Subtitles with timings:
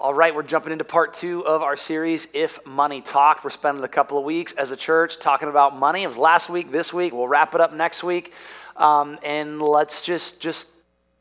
[0.00, 3.44] All right, we're jumping into part two of our series, If Money Talked.
[3.44, 6.04] We're spending a couple of weeks as a church talking about money.
[6.04, 7.12] It was last week, this week.
[7.12, 8.32] We'll wrap it up next week.
[8.78, 10.70] Um, and let's just, just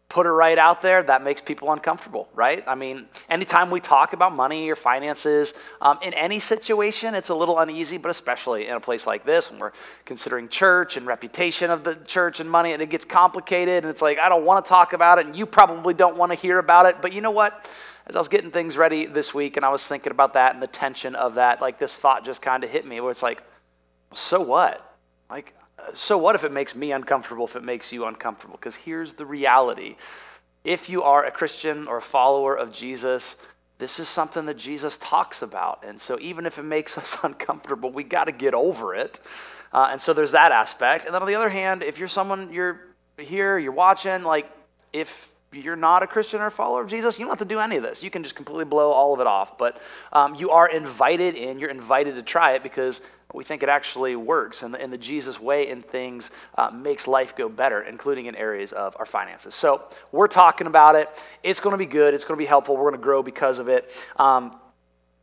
[0.08, 1.04] put it right out there.
[1.04, 2.64] That makes people uncomfortable, right?
[2.66, 7.36] I mean, anytime we talk about money or finances, um, in any situation, it's a
[7.36, 9.74] little uneasy, but especially in a place like this when we're
[10.06, 13.84] considering church and reputation of the church and money, and it gets complicated.
[13.84, 16.32] And it's like, I don't want to talk about it, and you probably don't want
[16.32, 17.02] to hear about it.
[17.02, 17.70] But you know what?
[18.10, 20.64] As I was getting things ready this week and I was thinking about that and
[20.64, 23.44] the tension of that, like this thought just kind of hit me where it's like,
[24.14, 24.98] so what?
[25.30, 25.54] Like,
[25.94, 28.58] so what if it makes me uncomfortable, if it makes you uncomfortable?
[28.58, 29.96] Because here's the reality
[30.64, 33.38] if you are a Christian or a follower of Jesus,
[33.78, 35.84] this is something that Jesus talks about.
[35.88, 39.20] And so even if it makes us uncomfortable, we got to get over it.
[39.72, 41.06] Uh, and so there's that aspect.
[41.06, 42.82] And then on the other hand, if you're someone, you're
[43.20, 44.50] here, you're watching, like,
[44.92, 47.60] if you're not a Christian or a follower of Jesus, you don't have to do
[47.60, 48.04] any of this.
[48.04, 49.58] You can just completely blow all of it off.
[49.58, 49.82] But
[50.14, 51.60] um, you are invited in.
[51.60, 53.02] You're invited to try it because
[53.34, 54.64] we think it actually works.
[54.64, 58.36] And the, and the Jesus way in things uh, makes life go better, including in
[58.36, 59.56] areas of our finances.
[59.56, 61.10] So we're talking about it.
[61.44, 62.14] It's going to be good.
[62.14, 62.76] It's going to be helpful.
[62.76, 63.92] We're going to grow because of it.
[64.18, 64.56] Um,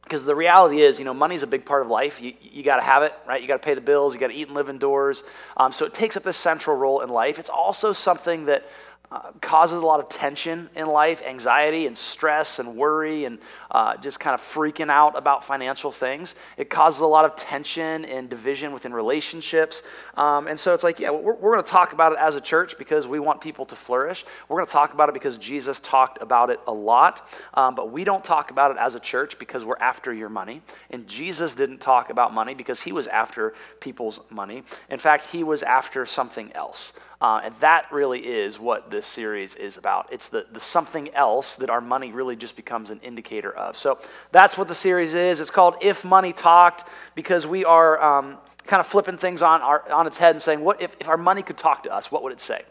[0.02, 2.22] because the reality is, you know, money's a big part of life.
[2.22, 3.42] You, you got to have it, right?
[3.42, 4.14] You got to pay the bills.
[4.14, 5.24] You got to eat and live indoors.
[5.56, 7.40] Um, so it takes up a central role in life.
[7.40, 8.68] It's also something that
[9.12, 13.38] uh, causes a lot of tension in life, anxiety and stress and worry and
[13.70, 16.34] uh, just kind of freaking out about financial things.
[16.56, 19.82] It causes a lot of tension and division within relationships.
[20.16, 22.40] Um, and so it's like, yeah, we're, we're going to talk about it as a
[22.40, 24.24] church because we want people to flourish.
[24.48, 27.28] We're going to talk about it because Jesus talked about it a lot.
[27.54, 30.62] Um, but we don't talk about it as a church because we're after your money.
[30.90, 34.64] And Jesus didn't talk about money because he was after people's money.
[34.90, 36.92] In fact, he was after something else.
[37.20, 40.06] Uh, and that really is what this series is about.
[40.12, 43.76] It's the, the something else that our money really just becomes an indicator of.
[43.76, 43.98] So
[44.32, 45.40] that's what the series is.
[45.40, 49.90] It's called If Money Talked because we are um, kind of flipping things on, our,
[49.90, 52.22] on its head and saying, what if, if our money could talk to us, what
[52.22, 52.62] would it say?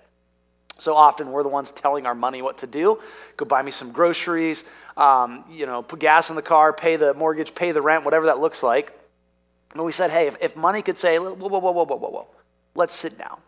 [0.77, 3.00] So often we're the ones telling our money what to do.
[3.38, 4.63] Go buy me some groceries,
[4.97, 8.25] um, you know, put gas in the car, pay the mortgage, pay the rent, whatever
[8.27, 8.94] that looks like.
[9.73, 12.09] And we said, hey, if, if money could say, whoa, whoa, whoa, whoa, whoa, whoa,
[12.09, 12.27] whoa,
[12.75, 13.39] let's sit down.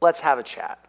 [0.00, 0.82] Let's have a chat.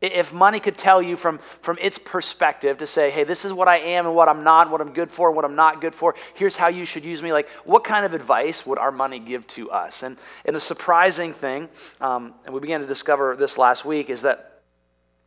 [0.00, 3.66] If money could tell you from, from its perspective to say, hey, this is what
[3.66, 5.80] I am and what I'm not, and what I'm good for and what I'm not
[5.80, 8.92] good for, here's how you should use me, like what kind of advice would our
[8.92, 10.04] money give to us?
[10.04, 11.68] And, and the surprising thing,
[12.00, 14.62] um, and we began to discover this last week, is that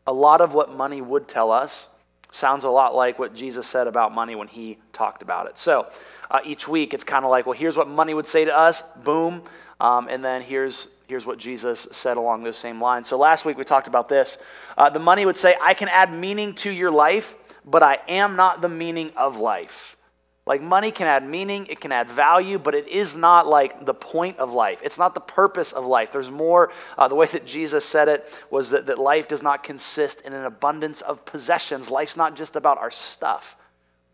[0.08, 1.90] a lot of what money would tell us
[2.32, 5.58] sounds a lot like what Jesus said about money when he talked about it.
[5.58, 5.90] So
[6.30, 8.82] uh, each week it's kind of like, well, here's what money would say to us,
[9.04, 9.44] boom,
[9.82, 13.10] um, and then here's here's what Jesus said along those same lines.
[13.10, 14.38] So last week we talked about this.
[14.78, 17.36] Uh, the money would say, I can add meaning to your life,
[17.66, 19.98] but I am not the meaning of life.
[20.46, 23.94] Like money can add meaning, it can add value, but it is not like the
[23.94, 24.80] point of life.
[24.86, 26.14] It's not the purpose of life.
[26.14, 26.72] There's more.
[26.98, 30.32] Uh, the way that Jesus said it was that, that life does not consist in
[30.32, 31.92] an abundance of possessions.
[31.92, 33.58] Life's not just about our stuff.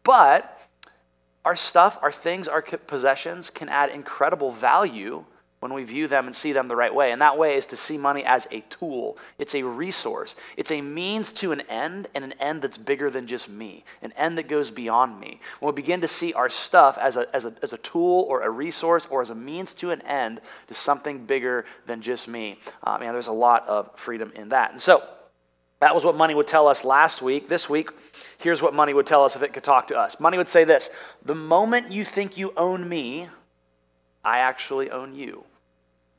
[0.03, 0.59] But
[1.45, 5.25] our stuff, our things, our possessions can add incredible value
[5.59, 7.11] when we view them and see them the right way.
[7.11, 10.81] And that way is to see money as a tool, it's a resource, it's a
[10.81, 14.47] means to an end, and an end that's bigger than just me, an end that
[14.47, 15.39] goes beyond me.
[15.59, 18.43] When we begin to see our stuff as a, as a, as a tool or
[18.43, 22.59] a resource or as a means to an end to something bigger than just me,
[22.83, 24.71] uh, man, there's a lot of freedom in that.
[24.71, 25.03] And so,
[25.79, 27.49] that was what money would tell us last week.
[27.49, 27.91] This week,
[28.39, 30.19] here's what money would tell us if it could talk to us.
[30.19, 30.89] Money would say this
[31.23, 33.29] The moment you think you own me,
[34.27, 35.45] I actually own you.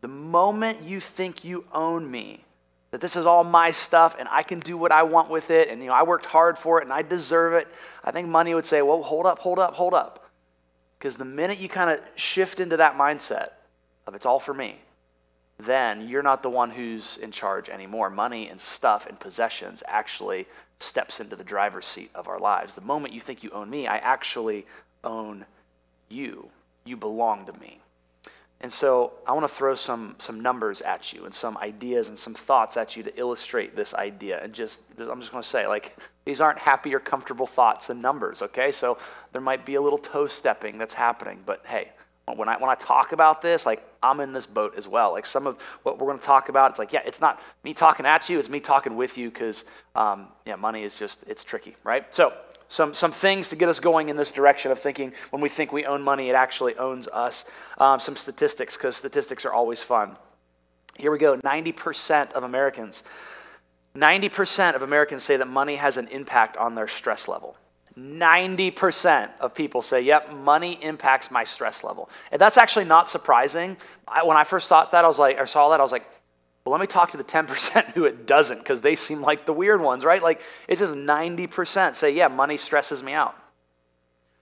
[0.01, 2.43] The moment you think you own me,
[2.91, 5.69] that this is all my stuff and I can do what I want with it
[5.69, 7.69] and you know I worked hard for it and I deserve it,
[8.03, 10.31] I think money would say, "Well, hold up, hold up, hold up."
[10.99, 13.51] Because the minute you kind of shift into that mindset
[14.07, 14.79] of it's all for me,
[15.59, 18.09] then you're not the one who's in charge anymore.
[18.09, 20.47] Money and stuff and possessions actually
[20.81, 22.75] steps into the driver's seat of our lives.
[22.75, 24.65] The moment you think you own me, I actually
[25.05, 25.45] own
[26.09, 26.49] you.
[26.87, 27.81] You belong to me.
[28.61, 32.19] And so I want to throw some, some numbers at you and some ideas and
[32.19, 34.43] some thoughts at you to illustrate this idea.
[34.43, 38.03] And just, I'm just going to say, like, these aren't happy or comfortable thoughts and
[38.03, 38.73] numbers, okay?
[38.73, 38.99] So
[39.33, 41.39] there might be a little toe stepping that's happening.
[41.47, 41.91] But hey,
[42.35, 45.13] when I, when I talk about this, like, I'm in this boat as well.
[45.13, 47.75] Like, some of what we're going to talk about, it's like, yeah, it's not me
[47.75, 49.65] talking at you, it's me talking with you because,
[49.95, 52.13] um, yeah, money is just, it's tricky, right?
[52.13, 52.33] So
[52.69, 55.73] some, some things to get us going in this direction of thinking when we think
[55.73, 57.47] we own money, it actually owns us.
[57.79, 60.17] Um, some statistics, because statistics are always fun.
[60.99, 63.03] Here we go 90% of Americans,
[63.95, 67.57] 90% of Americans say that money has an impact on their stress level.
[67.99, 72.09] 90% of people say, yep, money impacts my stress level.
[72.31, 73.77] And that's actually not surprising.
[74.07, 76.09] I, when I first thought that, I was like, or saw that, I was like,
[76.69, 79.55] well, let me talk to the 10% who it doesn't, because they seem like the
[79.55, 80.23] weird ones, right?
[80.23, 83.35] Like, it's just 90% say, yeah, money stresses me out.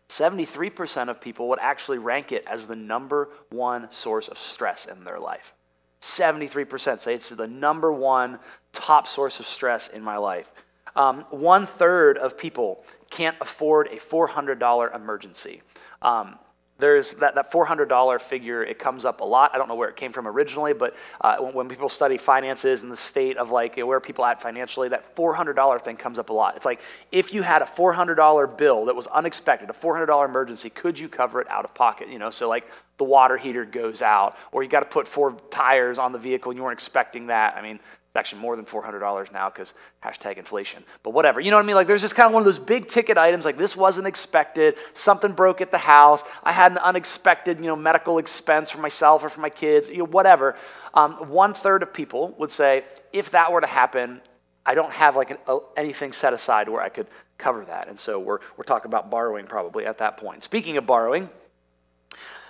[0.08, 5.04] 73% of people would actually rank it as the number one source of stress in
[5.04, 5.54] their life.
[6.00, 8.40] 73% say it's the number one
[8.72, 10.50] top source of stress in my life.
[10.96, 15.62] Um, one third of people can't afford a $400 emergency.
[16.02, 16.40] Um,
[16.78, 19.54] there's that, that $400 figure, it comes up a lot.
[19.54, 22.82] I don't know where it came from originally, but uh, when, when, people study finances
[22.82, 26.18] and the state of like you know, where people at financially, that $400 thing comes
[26.18, 26.56] up a lot.
[26.56, 26.80] It's like
[27.10, 31.40] if you had a $400 bill that was unexpected, a $400 emergency, could you cover
[31.40, 32.08] it out of pocket?
[32.08, 32.66] You know, so like
[32.98, 36.50] the water heater goes out, or you got to put four tires on the vehicle
[36.50, 37.56] and you weren't expecting that.
[37.56, 37.80] I mean,
[38.16, 40.82] actually more than $400 now because hashtag inflation.
[41.02, 41.40] But whatever.
[41.40, 41.76] You know what I mean?
[41.76, 44.76] Like there's just kind of one of those big ticket items like this wasn't expected.
[44.94, 46.24] Something broke at the house.
[46.42, 49.98] I had an unexpected, you know, medical expense for myself or for my kids, you
[49.98, 50.56] know, whatever.
[50.94, 54.20] Um, one third of people would say, if that were to happen,
[54.64, 57.06] I don't have like an, uh, anything set aside where I could
[57.38, 57.88] cover that.
[57.88, 60.42] And so we're, we're talking about borrowing probably at that point.
[60.42, 61.28] Speaking of borrowing,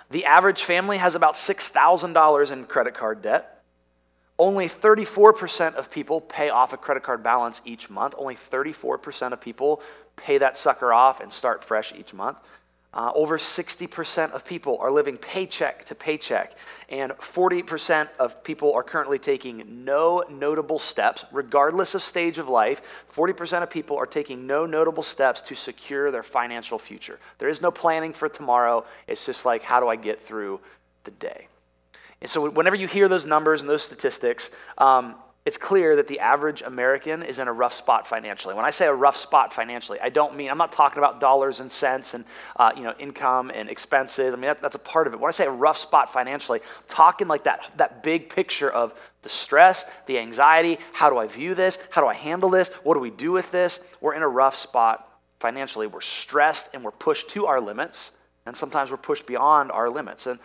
[0.09, 3.56] the average family has about $6,000 in credit card debt.
[4.39, 8.13] Only 34% of people pay off a credit card balance each month.
[8.17, 9.81] Only 34% of people
[10.15, 12.39] pay that sucker off and start fresh each month.
[12.93, 16.53] Uh, over 60% of people are living paycheck to paycheck,
[16.89, 22.81] and 40% of people are currently taking no notable steps, regardless of stage of life.
[23.13, 27.19] 40% of people are taking no notable steps to secure their financial future.
[27.37, 28.85] There is no planning for tomorrow.
[29.05, 30.59] It's just like, how do I get through
[31.03, 31.49] the day?
[32.21, 35.15] And so, whenever you hear those numbers and those statistics, um,
[35.47, 38.53] it's clear that the average American is in a rough spot financially.
[38.53, 41.61] When I say a rough spot financially, I don't mean, I'm not talking about dollars
[41.61, 42.25] and cents and
[42.57, 44.33] uh, you know, income and expenses.
[44.33, 45.21] I mean, that, that's a part of it.
[45.21, 48.93] When I say a rough spot financially, I'm talking like that, that big picture of
[49.21, 51.79] the stress, the anxiety, how do I view this?
[51.91, 52.67] How do I handle this?
[52.83, 53.79] What do we do with this?
[54.01, 55.09] We're in a rough spot
[55.39, 55.87] financially.
[55.87, 58.11] We're stressed and we're pushed to our limits,
[58.45, 60.27] and sometimes we're pushed beyond our limits.
[60.27, 60.39] And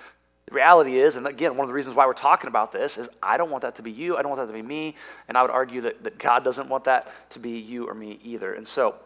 [0.52, 3.08] the reality is, and again, one of the reasons why we're talking about this is
[3.22, 4.16] I don't want that to be you.
[4.16, 4.94] I don't want that to be me.
[5.28, 8.18] And I would argue that, that God doesn't want that to be you or me
[8.22, 8.52] either.
[8.52, 8.96] And so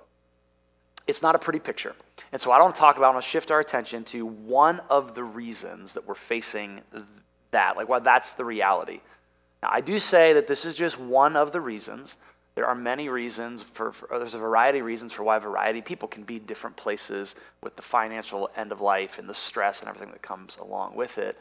[1.06, 1.94] it's not a pretty picture.
[2.32, 4.26] And so I don't want to talk about, I want to shift our attention to
[4.26, 6.80] one of the reasons that we're facing
[7.52, 9.00] that, like why that's the reality.
[9.62, 12.16] Now, I do say that this is just one of the reasons.
[12.56, 15.82] There are many reasons for, for, oh, there's a variety of reasons for why variety
[15.82, 19.90] people can be different places with the financial end of life and the stress and
[19.90, 21.40] everything that comes along with it.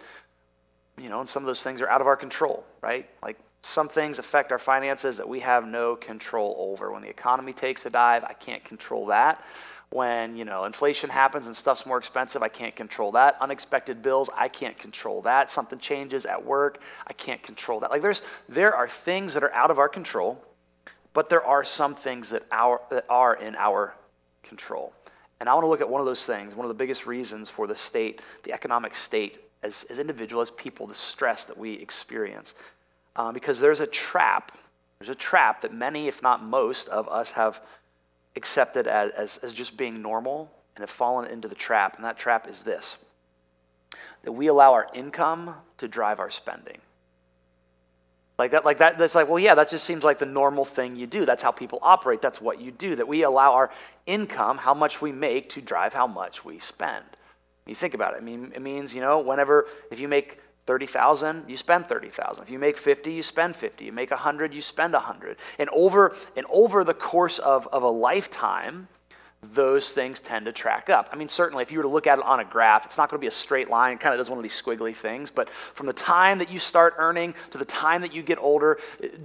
[0.98, 3.10] You know, and some of those things are out of our control, right?
[3.24, 6.92] Like some things affect our finances that we have no control over.
[6.92, 9.42] When the economy takes a dive, I can't control that.
[9.92, 13.38] When, you know, inflation happens and stuff's more expensive, I can't control that.
[13.40, 15.50] Unexpected bills, I can't control that.
[15.50, 17.92] Something changes at work, I can't control that.
[17.92, 20.44] Like there's there are things that are out of our control
[21.16, 23.96] but there are some things that, our, that are in our
[24.44, 24.94] control.
[25.40, 27.50] And I want to look at one of those things, one of the biggest reasons
[27.50, 31.74] for the state, the economic state, as, as individuals, as people, the stress that we
[31.74, 32.54] experience.
[33.16, 34.58] Um, because there's a trap,
[35.00, 37.62] there's a trap that many, if not most, of us have
[38.36, 41.96] accepted as, as, as just being normal and have fallen into the trap.
[41.96, 42.98] And that trap is this
[44.24, 46.80] that we allow our income to drive our spending.
[48.38, 50.96] Like that, like that, that's like, well, yeah, that just seems like the normal thing
[50.96, 51.26] you do.
[51.26, 52.22] That's how people operate.
[52.22, 52.96] That's what you do.
[52.96, 53.72] That we allow our
[54.06, 57.06] income, how much we make, to drive how much we spend.
[57.66, 58.18] You think about it.
[58.18, 62.44] I mean, it means, you know, whenever, if you make 30,000, you spend 30,000.
[62.44, 63.86] If you make 50, you spend 50.
[63.86, 65.38] You make 100, you spend 100.
[65.58, 68.90] And over, and over the course of, of a lifetime,
[69.54, 71.10] those things tend to track up.
[71.12, 73.10] I mean, certainly, if you were to look at it on a graph, it's not
[73.10, 73.94] going to be a straight line.
[73.94, 75.30] It kind of does one of these squiggly things.
[75.30, 78.78] But from the time that you start earning to the time that you get older,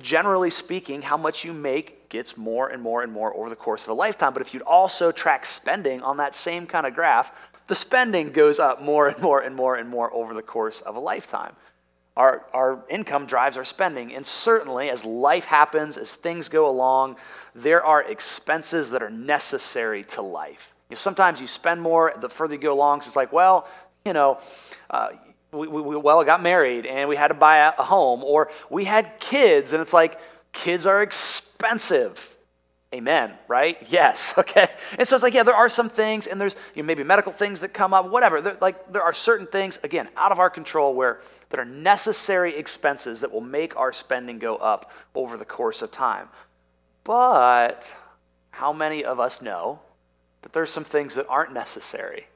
[0.02, 3.84] generally speaking, how much you make gets more and more and more over the course
[3.84, 4.32] of a lifetime.
[4.32, 8.58] But if you'd also track spending on that same kind of graph, the spending goes
[8.58, 11.54] up more and more and more and more over the course of a lifetime.
[12.20, 14.14] Our, our income drives our spending.
[14.14, 17.16] And certainly, as life happens, as things go along,
[17.54, 20.70] there are expenses that are necessary to life.
[20.90, 23.00] You know, sometimes you spend more the further you go along.
[23.00, 23.66] So it's like, well,
[24.04, 24.38] you know,
[24.90, 25.08] uh,
[25.50, 29.18] we, we, well got married and we had to buy a home, or we had
[29.18, 30.20] kids, and it's like,
[30.52, 32.29] kids are expensive.
[32.92, 33.78] Amen, right?
[33.90, 34.66] Yes, okay.
[34.98, 37.32] And so it's like, yeah, there are some things, and there's you know, maybe medical
[37.32, 38.40] things that come up, whatever.
[38.40, 41.20] There, like there are certain things, again, out of our control, where
[41.50, 45.90] that are necessary expenses that will make our spending go up over the course of
[45.90, 46.28] time.
[47.04, 47.94] But
[48.52, 49.80] how many of us know
[50.42, 52.26] that there's some things that aren't necessary,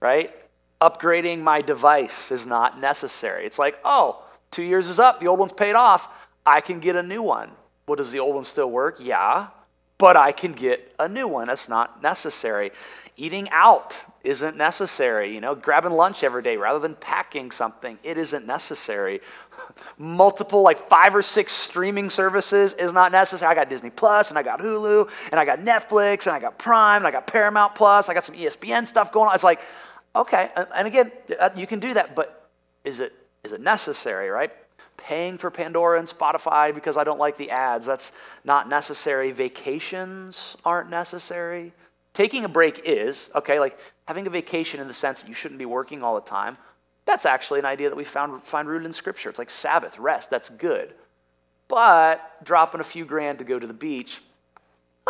[0.00, 0.34] right?
[0.80, 3.44] Upgrading my device is not necessary.
[3.44, 6.96] It's like, oh, two years is up, the old one's paid off, I can get
[6.96, 7.50] a new one.
[7.86, 8.96] Well, does the old one still work?
[9.00, 9.48] Yeah,
[10.00, 11.48] but I can get a new one.
[11.48, 12.72] That's not necessary.
[13.18, 15.34] Eating out isn't necessary.
[15.34, 19.20] You know, grabbing lunch every day rather than packing something, it isn't necessary.
[19.98, 23.52] Multiple, like five or six streaming services is not necessary.
[23.52, 26.58] I got Disney Plus and I got Hulu and I got Netflix and I got
[26.58, 28.08] Prime and I got Paramount Plus.
[28.08, 29.34] I got some ESPN stuff going on.
[29.34, 29.60] It's like,
[30.16, 31.12] okay, and again,
[31.56, 32.48] you can do that, but
[32.84, 33.12] is it
[33.44, 34.50] is it necessary, right?
[35.00, 38.12] Paying for Pandora and Spotify because I don't like the ads, that's
[38.44, 39.32] not necessary.
[39.32, 41.72] Vacations aren't necessary.
[42.12, 45.58] Taking a break is, okay, like having a vacation in the sense that you shouldn't
[45.58, 46.58] be working all the time.
[47.06, 49.30] That's actually an idea that we found, find rooted in Scripture.
[49.30, 50.94] It's like Sabbath, rest, that's good.
[51.66, 54.20] But dropping a few grand to go to the beach,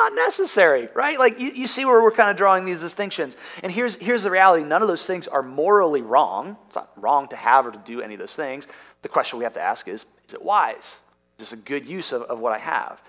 [0.01, 1.19] not necessary, right?
[1.19, 3.37] Like you, you see where we're kind of drawing these distinctions.
[3.63, 6.57] And here's, here's the reality none of those things are morally wrong.
[6.67, 8.67] It's not wrong to have or to do any of those things.
[9.03, 11.01] The question we have to ask is is it wise?
[11.39, 13.03] Is this a good use of, of what I have?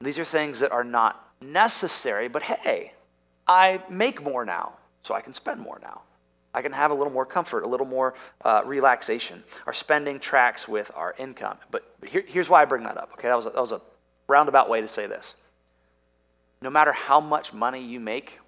[0.00, 2.92] These are things that are not necessary, but hey,
[3.46, 6.02] I make more now, so I can spend more now.
[6.52, 8.14] I can have a little more comfort, a little more
[8.44, 9.42] uh, relaxation.
[9.66, 11.58] Our spending tracks with our income.
[11.70, 13.10] But, but here, here's why I bring that up.
[13.14, 13.80] Okay, that was, a, that was a
[14.28, 15.34] roundabout way to say this.
[16.64, 18.40] No matter how much money you make,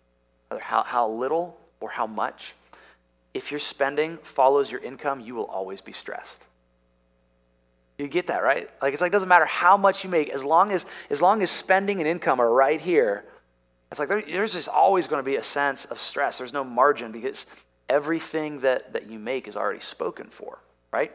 [0.48, 2.54] whether how, how little or how much,
[3.34, 6.46] if your spending follows your income, you will always be stressed.
[7.98, 8.70] You get that, right?
[8.80, 11.42] Like it's like it doesn't matter how much you make, as long as as long
[11.42, 13.26] as spending and income are right here,
[13.90, 16.38] it's like there, there's just always going to be a sense of stress.
[16.38, 17.44] There's no margin because
[17.86, 20.58] everything that, that you make is already spoken for,
[20.90, 21.12] right?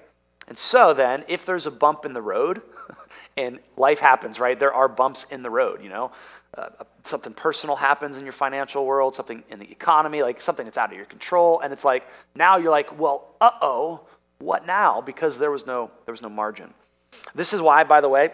[0.47, 2.61] And so then, if there's a bump in the road,
[3.37, 4.59] and life happens, right?
[4.59, 6.11] There are bumps in the road, you know?
[6.57, 6.67] Uh,
[7.03, 10.91] something personal happens in your financial world, something in the economy, like something that's out
[10.91, 12.05] of your control, and it's like
[12.35, 14.01] now you're like, well, uh oh,
[14.39, 14.99] what now?
[14.99, 16.73] Because there was no there was no margin.
[17.33, 18.31] This is why, by the way,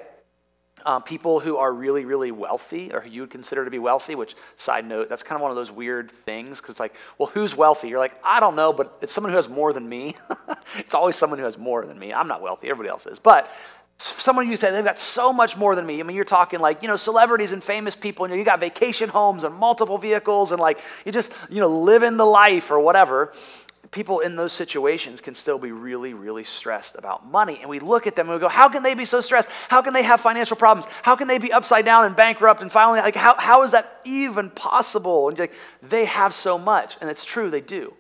[0.86, 4.16] um, people who are really, really wealthy, or who you would consider to be wealthy,
[4.16, 7.56] which, side note, that's kind of one of those weird things, because, like, well, who's
[7.56, 7.90] wealthy?
[7.90, 10.16] You're like, I don't know, but it's someone who has more than me.
[10.78, 12.14] it's always someone who has more than me.
[12.14, 13.20] I'm not wealthy, everybody else is.
[13.20, 13.52] But
[13.98, 16.00] someone you say they've got so much more than me.
[16.00, 19.10] I mean, you're talking like, you know, celebrities and famous people, and you got vacation
[19.10, 23.34] homes and multiple vehicles, and like, you just, you know, living the life or whatever
[23.92, 27.60] people in those situations can still be really, really stressed about money.
[27.62, 29.50] And we look at them and we go, how can they be so stressed?
[29.70, 30.92] How can they have financial problems?
[31.04, 34.02] How can they be upside down and bankrupt and finally, like, how, how is that
[34.04, 35.30] even possible?
[35.30, 36.98] And like, they have so much.
[37.02, 37.94] And it's true, they do.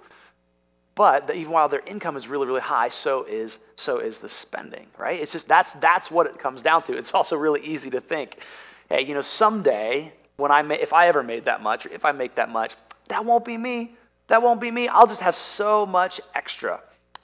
[0.97, 4.87] But even while their income is really, really high, so is, so is the spending,
[4.97, 5.21] right?
[5.21, 6.97] It's just, that's, that's what it comes down to.
[6.97, 8.43] It's also really easy to think,
[8.89, 12.11] hey, you know, someday when I, if I ever made that much, or if I
[12.11, 12.73] make that much,
[13.07, 13.91] that won't be me
[14.27, 14.87] that won't be me.
[14.87, 16.81] I'll just have so much extra.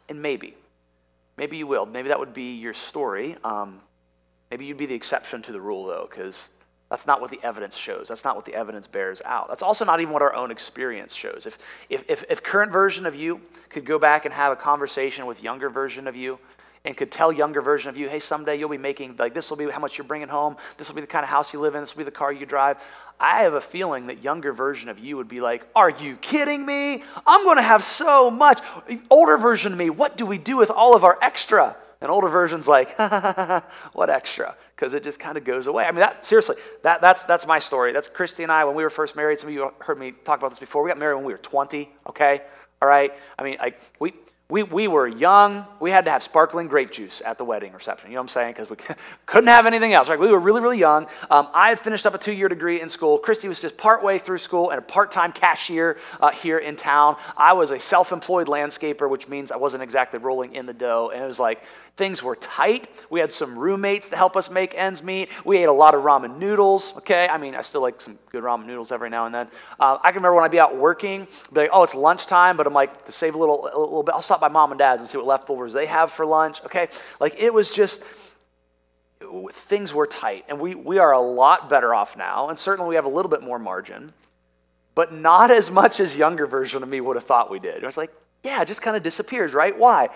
[0.10, 0.56] And maybe,
[1.38, 1.86] maybe you will.
[1.86, 3.36] Maybe that would be your story.
[3.44, 3.80] Um,
[4.50, 6.52] maybe you'd be the exception to the rule, though, because
[6.94, 8.08] that's not what the evidence shows.
[8.08, 9.48] That's not what the evidence bears out.
[9.48, 11.48] That's also not even what our own experience shows.
[11.48, 11.58] If,
[11.90, 15.42] if, if, if current version of you could go back and have a conversation with
[15.42, 16.38] younger version of you,
[16.86, 19.58] and could tell younger version of you, hey, someday you'll be making, like, this will
[19.58, 20.56] be how much you're bringing home.
[20.78, 21.82] This will be the kind of house you live in.
[21.82, 22.78] This will be the car you drive.
[23.20, 26.64] I have a feeling that younger version of you would be like, are you kidding
[26.64, 27.04] me?
[27.26, 28.60] I'm going to have so much.
[29.10, 31.76] Older version of me, what do we do with all of our extra?
[32.04, 33.00] And older version's like,
[33.94, 34.58] what extra?
[34.76, 35.86] Because it just kind of goes away.
[35.86, 37.94] I mean, that, seriously, that, that's, that's my story.
[37.94, 39.40] That's Christy and I when we were first married.
[39.40, 40.84] Some of you heard me talk about this before.
[40.84, 42.42] We got married when we were 20, okay?
[42.82, 43.14] All right?
[43.40, 44.12] I mean, like, we,
[44.50, 45.66] we, we were young.
[45.80, 48.12] We had to have sparkling grape juice at the wedding reception.
[48.12, 48.54] You know what I'm saying?
[48.54, 48.76] Because we
[49.26, 50.10] couldn't have anything else.
[50.10, 50.20] Right?
[50.20, 51.08] We were really, really young.
[51.32, 53.18] Um, I had finished up a two year degree in school.
[53.18, 56.76] Christy was just part way through school and a part time cashier uh, here in
[56.76, 57.16] town.
[57.36, 61.10] I was a self employed landscaper, which means I wasn't exactly rolling in the dough.
[61.12, 61.64] And it was like
[61.96, 62.88] things were tight.
[63.10, 65.30] We had some roommates to help us make ends meet.
[65.46, 66.96] We ate a lot of ramen noodles.
[66.98, 67.28] Okay.
[67.28, 69.48] I mean, I still like some good ramen noodles every now and then.
[69.80, 72.66] Uh, I can remember when I'd be out working, be like, oh, it's lunchtime, but
[72.66, 75.02] I'm like, to save a little, a little bit, I'll stop by mom and dad's
[75.02, 76.64] and see what leftovers they have for lunch.
[76.66, 76.88] Okay,
[77.20, 78.04] like it was just
[79.52, 82.96] things were tight, and we we are a lot better off now, and certainly we
[82.96, 84.12] have a little bit more margin,
[84.96, 87.82] but not as much as younger version of me would have thought we did.
[87.82, 88.12] It was like,
[88.44, 89.78] yeah, it just kind of disappears, right?
[89.78, 90.10] Why?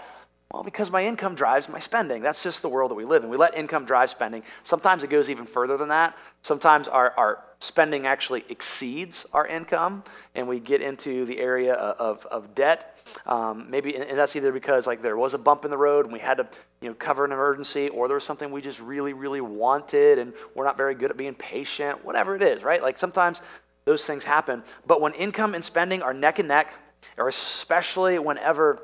[0.52, 2.22] Well, because my income drives my spending.
[2.22, 3.30] That's just the world that we live in.
[3.30, 4.44] We let income drive spending.
[4.64, 6.18] Sometimes it goes even further than that.
[6.42, 10.04] Sometimes our, our spending actually exceeds our income,
[10.36, 12.98] and we get into the area of, of debt.
[13.26, 16.14] Um, maybe, and that's either because like there was a bump in the road and
[16.14, 16.48] we had to
[16.82, 20.34] you know, cover an emergency, or there was something we just really, really wanted, and
[20.56, 22.82] we're not very good at being patient, whatever it is, right?
[22.82, 23.42] Like sometimes
[23.84, 24.64] those things happen.
[24.86, 26.74] But when income and spending are neck and neck,
[27.18, 28.82] or especially whenever,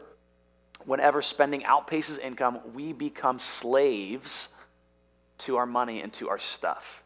[0.86, 4.50] whenever spending outpaces income, we become slaves
[5.40, 7.04] to our money and to our stuff.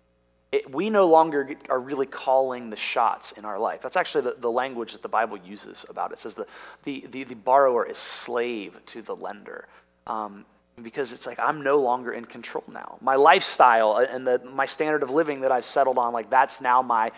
[0.51, 3.81] It, we no longer are really calling the shots in our life.
[3.81, 6.15] That's actually the, the language that the Bible uses about it.
[6.15, 6.47] It says the,
[6.83, 9.67] the, the, the borrower is slave to the lender.
[10.05, 10.45] Um,
[10.81, 12.97] because it's like I'm no longer in control now.
[13.01, 16.81] My lifestyle and the, my standard of living that I've settled on, like that's now
[16.81, 17.11] my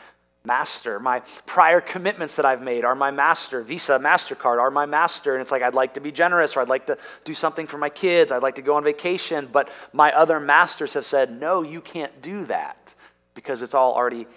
[0.45, 0.99] master.
[0.99, 3.61] My prior commitments that I've made are my master.
[3.61, 5.33] Visa, MasterCard are my master.
[5.33, 7.77] And it's like, I'd like to be generous or I'd like to do something for
[7.77, 8.31] my kids.
[8.31, 9.47] I'd like to go on vacation.
[9.51, 12.95] But my other masters have said, no, you can't do that
[13.35, 14.27] because it's all already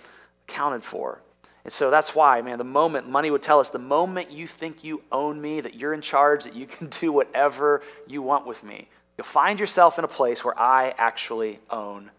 [0.49, 1.23] accounted for.
[1.65, 4.83] And so that's why, man, the moment, money would tell us, the moment you think
[4.83, 8.65] you own me, that you're in charge, that you can do whatever you want with
[8.65, 12.11] me, you'll find yourself in a place where I actually own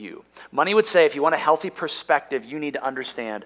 [0.00, 0.24] you.
[0.50, 3.44] Money would say if you want a healthy perspective, you need to understand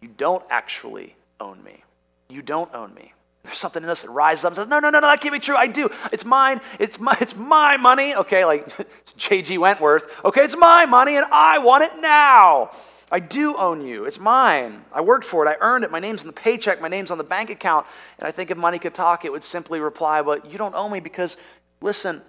[0.00, 1.82] you don't actually own me.
[2.28, 3.12] You don't own me.
[3.42, 5.32] There's something in us that rises up and says, no, no, no, no, that can't
[5.32, 5.56] be true.
[5.56, 5.90] I do.
[6.12, 6.60] It's mine.
[6.78, 8.14] It's my, it's my money.
[8.14, 8.66] Okay, like
[9.16, 9.58] J.G.
[9.58, 10.24] Wentworth.
[10.24, 12.70] Okay, it's my money and I want it now.
[13.10, 14.04] I do own you.
[14.04, 14.84] It's mine.
[14.92, 15.48] I worked for it.
[15.48, 15.90] I earned it.
[15.90, 16.80] My name's in the paycheck.
[16.80, 17.86] My name's on the bank account.
[18.18, 20.88] And I think if money could talk, it would simply reply, but you don't owe
[20.88, 21.38] me because,
[21.80, 22.20] listen,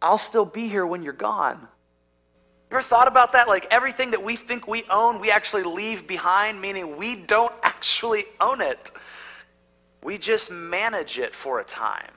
[0.00, 1.68] I'll still be here when you're gone.
[2.74, 3.46] You ever thought about that?
[3.46, 8.24] Like everything that we think we own, we actually leave behind, meaning we don't actually
[8.40, 8.90] own it.
[10.02, 12.10] We just manage it for a time.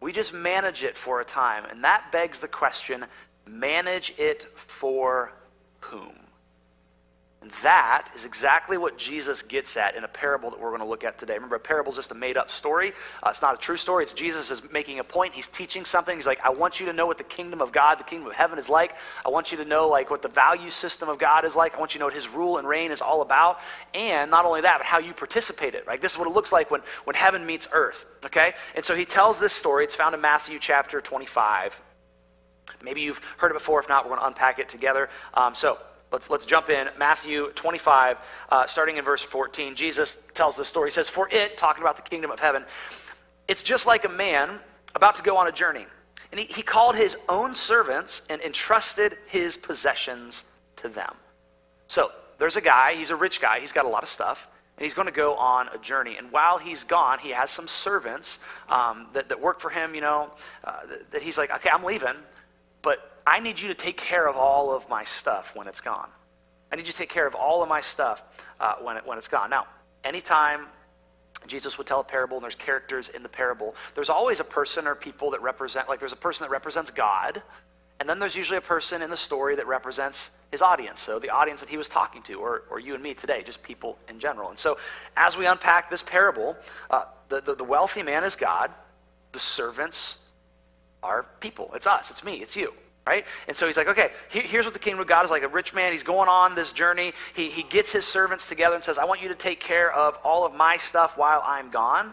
[0.00, 1.64] We just manage it for a time.
[1.64, 3.04] And that begs the question
[3.46, 5.32] manage it for
[5.78, 6.25] whom?
[7.42, 10.86] And that is exactly what Jesus gets at in a parable that we're going to
[10.86, 11.34] look at today.
[11.34, 12.92] Remember, a parable is just a made up story.
[13.22, 14.04] Uh, it's not a true story.
[14.04, 15.34] It's Jesus is making a point.
[15.34, 16.16] He's teaching something.
[16.16, 18.34] He's like, I want you to know what the kingdom of God, the kingdom of
[18.34, 18.96] heaven is like.
[19.24, 21.76] I want you to know like what the value system of God is like.
[21.76, 23.60] I want you to know what his rule and reign is all about.
[23.92, 26.00] And not only that, but how you participate in it, right?
[26.00, 28.54] This is what it looks like when, when heaven meets earth, okay?
[28.74, 29.84] And so he tells this story.
[29.84, 31.80] It's found in Matthew chapter 25.
[32.82, 33.78] Maybe you've heard it before.
[33.78, 35.08] If not, we're going to unpack it together.
[35.34, 35.78] Um, so,
[36.16, 36.88] Let's, let's jump in.
[36.96, 39.74] Matthew 25, uh, starting in verse 14.
[39.74, 40.88] Jesus tells this story.
[40.88, 42.64] He says, For it, talking about the kingdom of heaven,
[43.48, 44.48] it's just like a man
[44.94, 45.84] about to go on a journey.
[46.30, 50.44] And he, he called his own servants and entrusted his possessions
[50.76, 51.12] to them.
[51.86, 54.48] So there's a guy, he's a rich guy, he's got a lot of stuff,
[54.78, 56.16] and he's going to go on a journey.
[56.16, 58.38] And while he's gone, he has some servants
[58.70, 60.30] um, that, that work for him, you know,
[60.64, 62.16] uh, that, that he's like, okay, I'm leaving,
[62.80, 66.08] but I need you to take care of all of my stuff when it's gone.
[66.70, 68.22] I need you to take care of all of my stuff
[68.60, 69.50] uh, when, it, when it's gone.
[69.50, 69.66] Now,
[70.04, 70.66] anytime
[71.46, 74.86] Jesus would tell a parable and there's characters in the parable, there's always a person
[74.86, 77.42] or people that represent, like there's a person that represents God,
[77.98, 81.00] and then there's usually a person in the story that represents his audience.
[81.00, 83.62] So the audience that he was talking to, or, or you and me today, just
[83.62, 84.50] people in general.
[84.50, 84.78] And so
[85.16, 86.56] as we unpack this parable,
[86.90, 88.70] uh, the, the, the wealthy man is God,
[89.32, 90.18] the servants
[91.02, 91.70] are people.
[91.74, 92.72] It's us, it's me, it's you
[93.06, 93.24] right?
[93.46, 95.44] And so he's like, okay, here's what the kingdom of God is like.
[95.44, 97.12] A rich man, he's going on this journey.
[97.34, 100.18] He, he gets his servants together and says, I want you to take care of
[100.24, 102.12] all of my stuff while I'm gone.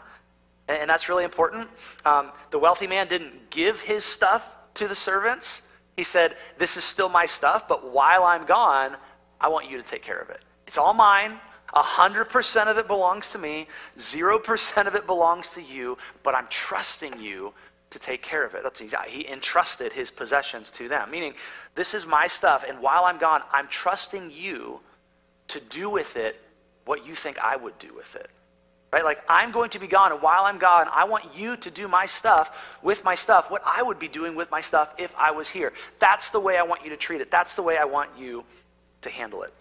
[0.68, 1.68] And, and that's really important.
[2.06, 5.64] Um, the wealthy man didn't give his stuff to the servants.
[5.98, 8.96] He said, This is still my stuff, but while I'm gone,
[9.42, 10.42] I want you to take care of it.
[10.68, 11.40] It's all mine.
[11.74, 13.68] 100% of it belongs to me.
[13.98, 17.52] 0% of it belongs to you, but I'm trusting you
[17.94, 18.64] to take care of it.
[18.64, 19.14] That's exactly.
[19.14, 21.36] He entrusted his possessions to them, meaning,
[21.76, 24.82] this is my stuff, and while I'm gone, I'm trusting you
[25.50, 26.40] to do with it
[26.86, 28.30] what you think I would do with it.
[28.92, 29.04] Right?
[29.04, 31.88] Like, I'm going to be gone, and while I'm gone, I want you to do
[31.88, 35.32] my stuff with my stuff, what I would be doing with my stuff if I
[35.32, 35.74] was here.
[36.00, 37.32] That's the way I want you to treat it.
[37.32, 38.44] That's the way I want you
[39.02, 39.54] to handle it.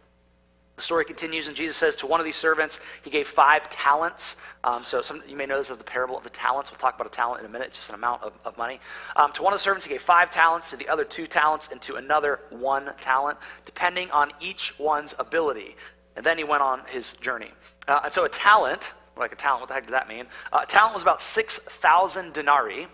[0.83, 4.35] The story continues, and Jesus says to one of these servants, he gave five talents.
[4.64, 6.73] Um, so some, you may know this as the parable of the talents.
[6.73, 8.81] We'll talk about a talent in a minute, just an amount of, of money.
[9.14, 11.68] Um, to one of the servants, he gave five talents, to the other two talents,
[11.71, 15.77] and to another one talent, depending on each one's ability.
[16.16, 17.53] And then he went on his journey.
[17.87, 20.27] Uh, and so a talent, like a talent, what the heck does that mean?
[20.53, 22.88] Uh, a talent was about 6,000 denarii.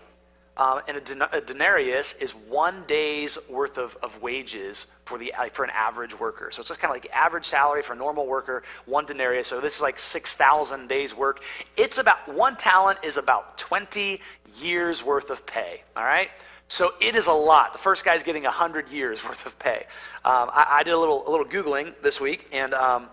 [0.59, 5.33] Um, and a, den- a, denarius is one day's worth of, of wages for, the,
[5.33, 6.49] uh, for an average worker.
[6.51, 9.47] So it's just kind of like average salary for a normal worker, one denarius.
[9.47, 11.43] So this is like 6,000 days' work.
[11.77, 14.19] It's about, one talent is about 20
[14.59, 16.29] years' worth of pay, all right?
[16.67, 17.71] So it is a lot.
[17.71, 19.85] The first guy's getting 100 years worth of pay.
[20.25, 23.07] Um, I, I, did a little, a little Googling this week, and um,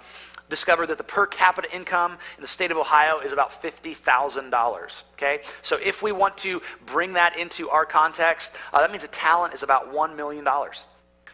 [0.48, 5.02] discovered that the per capita income in the state of Ohio is about $50,000.
[5.14, 5.40] Okay?
[5.62, 9.54] So if we want to bring that into our context, uh, that means a talent
[9.54, 10.46] is about $1 million.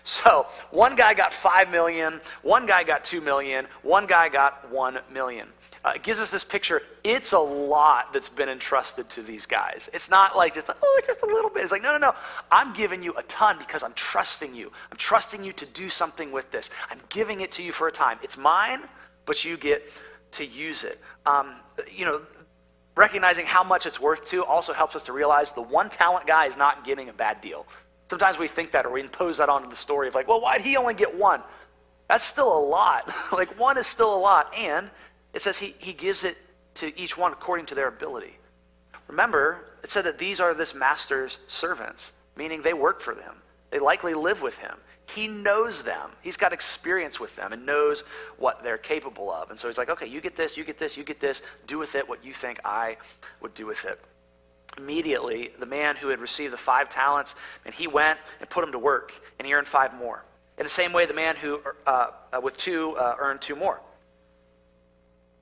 [0.05, 4.99] So one guy got 5 million, one guy got 2 million, one guy got 1
[5.13, 5.49] million.
[5.85, 6.83] Uh, it gives us this picture.
[7.03, 9.91] It's a lot that's been entrusted to these guys.
[9.93, 11.63] It's not like just, oh, it's just a little bit.
[11.63, 12.15] It's like, no, no, no.
[12.51, 14.71] I'm giving you a ton because I'm trusting you.
[14.91, 16.71] I'm trusting you to do something with this.
[16.91, 18.19] I'm giving it to you for a time.
[18.23, 18.81] It's mine,
[19.27, 19.89] but you get
[20.33, 21.01] to use it.
[21.27, 21.57] Um,
[21.91, 22.23] you know,
[22.95, 26.47] recognizing how much it's worth to also helps us to realize the one talent guy
[26.47, 27.67] is not getting a bad deal.
[28.11, 30.61] Sometimes we think that or we impose that onto the story of like, well, why'd
[30.61, 31.43] he only get one?
[32.09, 33.11] That's still a lot.
[33.33, 34.53] like, one is still a lot.
[34.55, 34.91] And
[35.35, 36.37] it says he, he gives it
[36.75, 38.39] to each one according to their ability.
[39.09, 43.37] Remember, it said that these are this master's servants, meaning they work for them.
[43.71, 44.75] They likely live with him.
[45.09, 46.11] He knows them.
[46.23, 48.05] He's got experience with them and knows
[48.39, 49.51] what they're capable of.
[49.51, 51.43] And so he's like, okay, you get this, you get this, you get this.
[51.67, 52.97] Do with it what you think I
[53.41, 54.01] would do with it.
[54.79, 57.35] Immediately, the man who had received the five talents,
[57.67, 60.25] and he went and put them to work, and he earned five more.
[60.57, 63.83] In the same way, the man who uh, uh, with two uh, earned two more.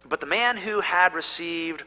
[0.09, 1.85] But the man who had received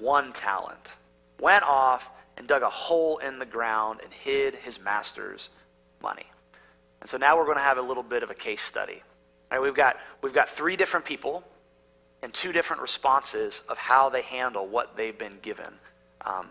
[0.00, 0.94] one talent
[1.40, 5.48] went off and dug a hole in the ground and hid his master's
[6.02, 6.26] money.
[7.00, 9.02] And so now we're going to have a little bit of a case study.
[9.60, 11.44] We've, got, we've got three different people
[12.22, 15.74] and two different responses of how they handle what they've been given
[16.24, 16.48] um,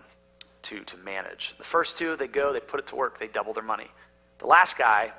[0.63, 1.55] to, to manage.
[1.57, 3.87] The first two, they go, they put it to work, they double their money.
[4.37, 5.13] The last guy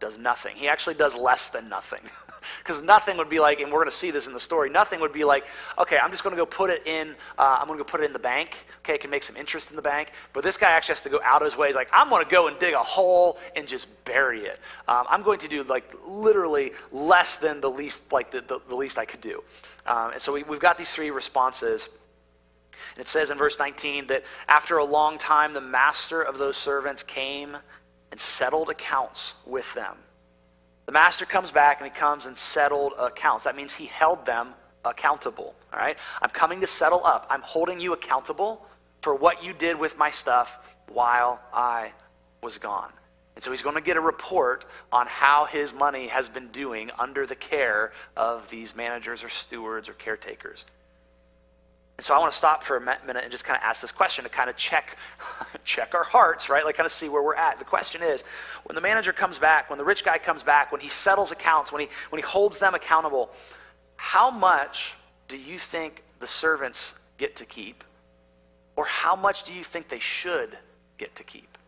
[0.00, 0.54] does nothing.
[0.56, 2.00] He actually does less than nothing.
[2.58, 5.00] Because nothing would be like, and we're going to see this in the story, nothing
[5.00, 5.46] would be like,
[5.78, 8.00] okay, I'm just going to go put it in, uh, I'm going to go put
[8.00, 8.66] it in the bank.
[8.78, 10.12] Okay, it can make some interest in the bank.
[10.32, 11.66] But this guy actually has to go out of his way.
[11.66, 14.58] He's like, I'm going to go and dig a hole and just bury it.
[14.86, 18.76] Um, I'm going to do like literally less than the least, like the, the, the
[18.76, 19.42] least I could do.
[19.86, 21.88] Um, and so we, we've got these three responses.
[22.94, 26.56] And it says in verse 19 that after a long time, the master of those
[26.56, 27.56] servants came
[28.10, 29.96] and settled accounts with them.
[30.86, 33.44] The master comes back and he comes and settled accounts.
[33.44, 35.54] That means he held them accountable.
[35.72, 35.98] All right?
[36.22, 37.26] I'm coming to settle up.
[37.28, 38.66] I'm holding you accountable
[39.02, 41.92] for what you did with my stuff while I
[42.42, 42.92] was gone.
[43.34, 46.90] And so he's going to get a report on how his money has been doing
[46.98, 50.64] under the care of these managers or stewards or caretakers.
[52.00, 54.22] So I want to stop for a minute and just kind of ask this question
[54.22, 54.96] to kind of check,
[55.64, 56.64] check our hearts, right?
[56.64, 57.58] Like kind of see where we're at.
[57.58, 58.22] The question is,
[58.64, 61.72] when the manager comes back, when the rich guy comes back, when he settles accounts,
[61.72, 63.30] when he, when he holds them accountable,
[63.96, 64.94] how much
[65.26, 67.82] do you think the servants get to keep?
[68.76, 70.56] Or how much do you think they should
[70.98, 71.58] get to keep?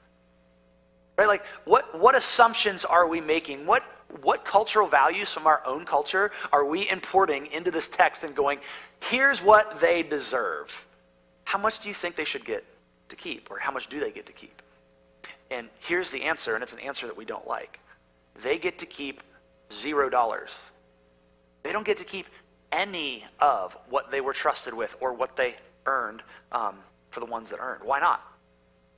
[1.18, 1.26] Right?
[1.26, 3.66] Like, what, what assumptions are we making?
[3.66, 3.82] What,
[4.22, 8.60] what cultural values from our own culture are we importing into this text and going,
[9.04, 10.86] here's what they deserve?
[11.44, 12.64] How much do you think they should get
[13.08, 13.50] to keep?
[13.50, 14.62] Or how much do they get to keep?
[15.50, 17.80] And here's the answer, and it's an answer that we don't like.
[18.40, 19.22] They get to keep
[19.72, 20.70] zero dollars.
[21.62, 22.26] They don't get to keep
[22.72, 26.76] any of what they were trusted with or what they earned um,
[27.10, 27.82] for the ones that earned.
[27.84, 28.22] Why not?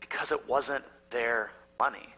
[0.00, 2.14] Because it wasn't their money.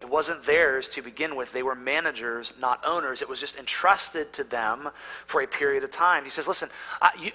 [0.00, 1.52] It wasn't theirs to begin with.
[1.52, 3.20] They were managers, not owners.
[3.20, 4.88] It was just entrusted to them
[5.26, 6.24] for a period of time.
[6.24, 6.70] He says, Listen,
[7.02, 7.32] I,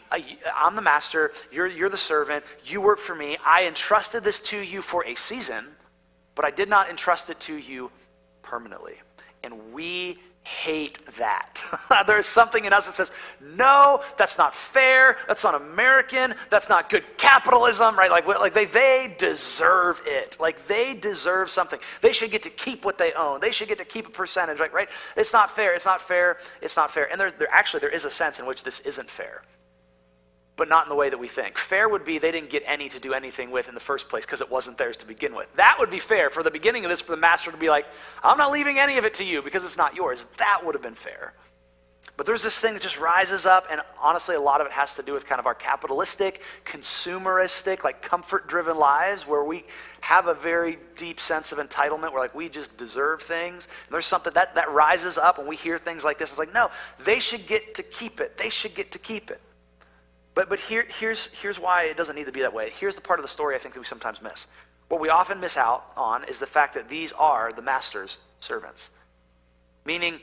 [0.57, 1.31] am the master.
[1.51, 2.43] You're, you're the servant.
[2.63, 3.37] You work for me.
[3.45, 5.65] I entrusted this to you for a season,
[6.33, 7.91] but I did not entrust it to you
[8.41, 8.95] permanently.
[9.43, 11.63] And we hate that.
[12.07, 13.11] There's something in us that says,
[13.55, 15.17] no, that's not fair.
[15.27, 16.35] That's not American.
[16.49, 18.11] That's not good capitalism, right?
[18.11, 20.37] Like, like they, they deserve it.
[20.39, 21.79] Like they deserve something.
[22.01, 23.39] They should get to keep what they own.
[23.41, 24.71] They should get to keep a percentage, right?
[24.71, 24.89] right?
[25.17, 25.73] It's not fair.
[25.73, 26.37] It's not fair.
[26.61, 27.11] It's not fair.
[27.11, 29.41] And there, there actually, there is a sense in which this isn't fair
[30.57, 31.57] but not in the way that we think.
[31.57, 34.25] Fair would be they didn't get any to do anything with in the first place
[34.25, 35.53] because it wasn't theirs to begin with.
[35.55, 37.85] That would be fair for the beginning of this, for the master to be like,
[38.23, 40.25] I'm not leaving any of it to you because it's not yours.
[40.37, 41.33] That would have been fair.
[42.17, 44.95] But there's this thing that just rises up, and honestly, a lot of it has
[44.95, 49.65] to do with kind of our capitalistic, consumeristic, like comfort driven lives where we
[49.99, 53.67] have a very deep sense of entitlement where like we just deserve things.
[53.87, 56.29] And there's something that, that rises up when we hear things like this.
[56.29, 56.71] It's like, no,
[57.03, 58.37] they should get to keep it.
[58.37, 59.41] They should get to keep it.
[60.35, 62.69] But, but here, here's, here's why it doesn't need to be that way.
[62.69, 64.47] Here's the part of the story I think that we sometimes miss.
[64.89, 68.89] What we often miss out on is the fact that these are the master's servants.
[69.85, 70.19] Meaning,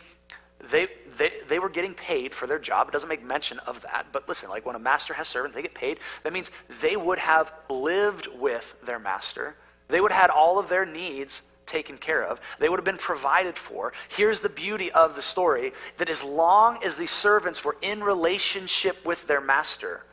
[0.70, 2.88] they, they, they were getting paid for their job.
[2.88, 4.06] It doesn't make mention of that.
[4.12, 5.98] But listen, like when a master has servants, they get paid.
[6.22, 9.56] That means they would have lived with their master.
[9.88, 12.40] They would have had all of their needs taken care of.
[12.58, 13.92] They would have been provided for.
[14.08, 19.04] Here's the beauty of the story that as long as these servants were in relationship
[19.04, 20.04] with their master,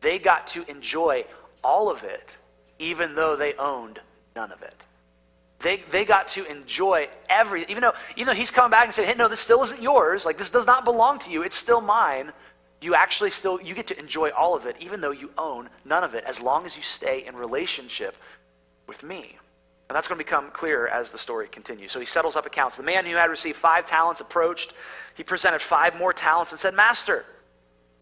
[0.00, 1.24] they got to enjoy
[1.62, 2.36] all of it,
[2.78, 4.00] even though they owned
[4.36, 4.84] none of it.
[5.60, 9.08] They, they got to enjoy every, even though, even though he's coming back and saying,
[9.08, 10.26] hey, no, this still isn't yours.
[10.26, 11.42] Like, this does not belong to you.
[11.42, 12.32] It's still mine.
[12.82, 16.04] You actually still, you get to enjoy all of it, even though you own none
[16.04, 18.14] of it, as long as you stay in relationship
[18.86, 19.38] with me.
[19.88, 21.92] And that's going to become clearer as the story continues.
[21.92, 22.76] So he settles up accounts.
[22.76, 24.72] The man who had received five talents approached.
[25.14, 27.24] He presented five more talents and said, Master,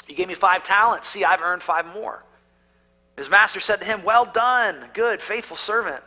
[0.06, 1.08] you gave me five talents.
[1.08, 2.24] See, I've earned five more.
[3.16, 6.02] His master said to him, Well done, good, faithful servant.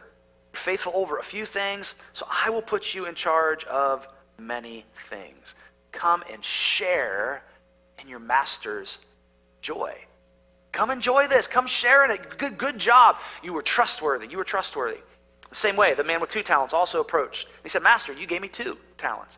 [0.54, 4.08] You're faithful over a few things, so I will put you in charge of
[4.38, 5.56] many things.
[5.92, 7.44] Come and share
[8.02, 8.98] in your master's
[9.62, 9.96] joy.
[10.72, 11.48] Come enjoy this.
[11.48, 12.38] Come share in it.
[12.38, 13.18] Good, good job.
[13.44, 14.28] You were trustworthy.
[14.28, 15.00] You were trustworthy.
[15.56, 17.48] Same way, the man with two talents also approached.
[17.64, 19.38] He said, Master, you gave me two talents.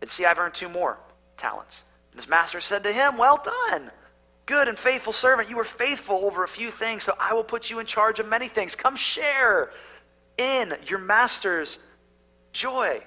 [0.00, 0.98] And see, I've earned two more
[1.36, 1.84] talents.
[2.10, 3.90] And his master said to him, Well done
[4.46, 7.70] Good and faithful servant, you were faithful over a few things, so I will put
[7.70, 8.74] you in charge of many things.
[8.74, 9.70] Come share
[10.36, 11.78] in your master's
[12.52, 13.02] joy.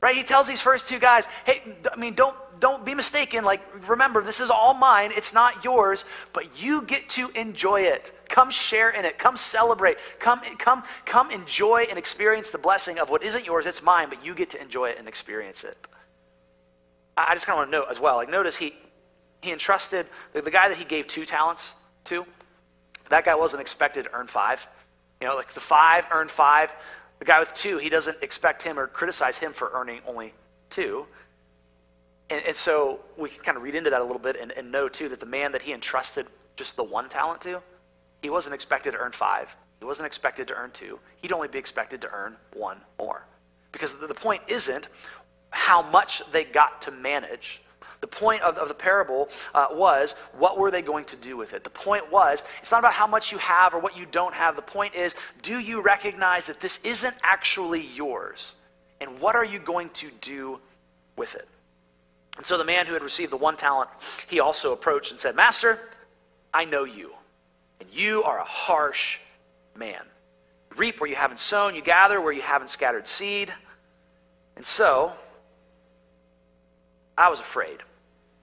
[0.00, 0.14] Right?
[0.14, 3.44] He tells these first two guys, hey, I mean, don't don't be mistaken.
[3.44, 5.10] Like, remember, this is all mine.
[5.14, 8.12] It's not yours, but you get to enjoy it.
[8.28, 9.18] Come share in it.
[9.18, 9.98] Come celebrate.
[10.18, 13.66] Come, come, come enjoy and experience the blessing of what isn't yours.
[13.66, 15.76] It's mine, but you get to enjoy it and experience it.
[17.16, 18.16] I just kind of want to note as well.
[18.16, 18.74] Like, notice he
[19.40, 22.26] he entrusted the, the guy that he gave two talents to,
[23.08, 24.66] that guy wasn't expected to earn five.
[25.20, 26.74] You know, like the five earned five.
[27.18, 30.34] The guy with two, he doesn't expect him or criticize him for earning only
[30.70, 31.06] two.
[32.30, 34.70] And, and so we can kind of read into that a little bit and, and
[34.70, 37.62] know, too, that the man that he entrusted just the one talent to,
[38.22, 39.56] he wasn't expected to earn five.
[39.78, 40.98] He wasn't expected to earn two.
[41.22, 43.24] He'd only be expected to earn one more.
[43.70, 44.88] Because the point isn't
[45.50, 47.62] how much they got to manage
[48.00, 51.52] the point of, of the parable uh, was what were they going to do with
[51.52, 51.64] it?
[51.64, 54.56] The point was it's not about how much you have or what you don't have.
[54.56, 58.54] The point is do you recognize that this isn't actually yours?
[59.00, 60.60] And what are you going to do
[61.16, 61.48] with it?
[62.38, 63.90] And so the man who had received the one talent,
[64.28, 65.80] he also approached and said, Master,
[66.54, 67.12] I know you,
[67.80, 69.18] and you are a harsh
[69.76, 70.02] man.
[70.70, 73.52] You reap where you haven't sown, you gather where you haven't scattered seed.
[74.56, 75.12] And so
[77.18, 77.78] I was afraid.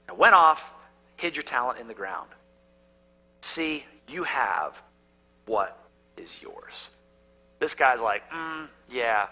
[0.09, 0.73] I went off,
[1.15, 2.29] hid your talent in the ground.
[3.41, 4.81] See, you have
[5.45, 5.79] what
[6.17, 6.89] is yours.
[7.59, 9.27] This guy's like, mm, yeah,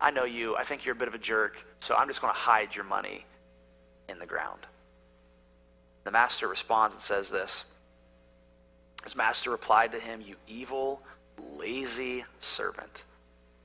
[0.00, 0.56] I know you.
[0.56, 2.84] I think you're a bit of a jerk, so I'm just going to hide your
[2.84, 3.24] money
[4.08, 4.60] in the ground.
[6.04, 7.64] The master responds and says this
[9.02, 11.02] His master replied to him, You evil,
[11.56, 13.04] lazy servant.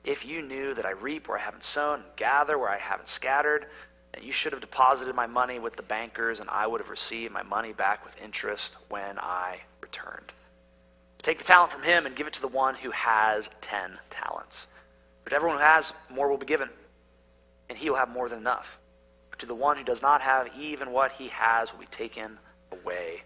[0.03, 3.09] If you knew that I reap where I haven't sown, and gather where I haven't
[3.09, 3.65] scattered,
[4.13, 7.33] and you should have deposited my money with the bankers, and I would have received
[7.33, 10.31] my money back with interest when I returned.
[11.21, 14.67] Take the talent from him and give it to the one who has ten talents.
[15.25, 16.69] To everyone who has, more will be given,
[17.69, 18.79] and he will have more than enough.
[19.39, 22.37] To the one who does not have, even what he has will be taken
[22.71, 23.23] away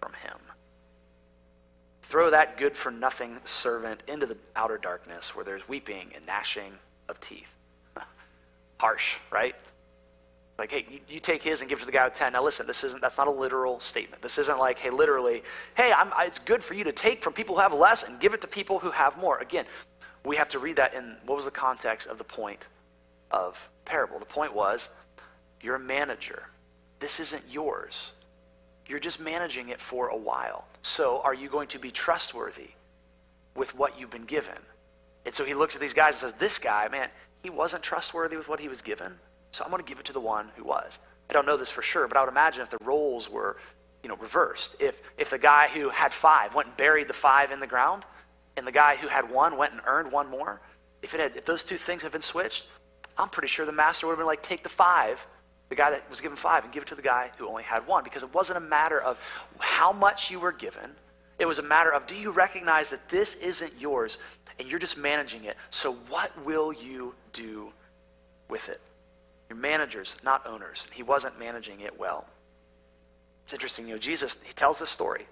[0.00, 0.38] from him.
[2.02, 6.72] Throw that good for nothing servant into the outer darkness where there's weeping and gnashing
[7.08, 7.54] of teeth.
[8.78, 9.54] Harsh, right?
[10.58, 12.34] Like, hey, you, you, take his and give it to the guy with 10.
[12.34, 14.22] Now, listen, this isn't, that's not a literal statement.
[14.22, 15.42] This isn't like, hey, literally,
[15.76, 18.34] hey, I'm, it's good for you to take from people who have less and give
[18.34, 19.38] it to people who have more.
[19.38, 19.64] Again,
[20.24, 22.68] we have to read that in what was the context of the point
[23.30, 24.18] of parable.
[24.18, 24.88] The point was,
[25.62, 26.44] you're a manager.
[26.98, 28.12] This isn't yours.
[28.86, 30.66] You're just managing it for a while.
[30.82, 32.70] So, are you going to be trustworthy
[33.54, 34.58] with what you've been given?
[35.24, 37.08] And so he looks at these guys and says, This guy, man,
[37.42, 39.14] he wasn't trustworthy with what he was given.
[39.52, 40.98] So I'm going to give it to the one who was.
[41.30, 43.56] I don't know this for sure, but I would imagine if the roles were,
[44.02, 47.52] you know, reversed, if if the guy who had five went and buried the five
[47.52, 48.04] in the ground,
[48.56, 50.60] and the guy who had one went and earned one more,
[51.02, 52.66] if it had if those two things had been switched,
[53.16, 55.26] I'm pretty sure the master would have been like, take the five,
[55.72, 57.86] the guy that was given five, and give it to the guy who only had
[57.86, 59.16] one, because it wasn't a matter of
[59.58, 60.90] how much you were given.
[61.38, 64.18] It was a matter of do you recognize that this isn't yours
[64.58, 65.56] and you're just managing it?
[65.70, 67.72] So what will you do
[68.50, 68.82] with it?
[69.48, 70.86] You're managers, not owners.
[70.92, 72.26] He wasn't managing it well.
[73.44, 75.24] It's interesting, you know, Jesus, he tells this story.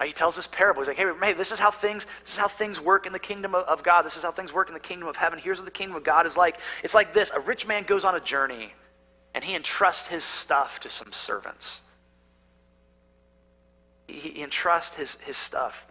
[0.00, 0.82] He tells this parable.
[0.82, 3.18] He's like, hey, hey, this is how things, this is how things work in the
[3.18, 4.04] kingdom of, of God.
[4.04, 5.40] This is how things work in the kingdom of heaven.
[5.40, 6.60] Here's what the kingdom of God is like.
[6.84, 7.30] It's like this.
[7.30, 8.72] A rich man goes on a journey
[9.36, 11.82] and he entrusts his stuff to some servants.
[14.08, 15.86] He, entrusts his, his stuff